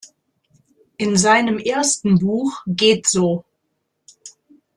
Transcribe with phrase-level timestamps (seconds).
[0.97, 3.45] In seinem ersten Buch „Geht so.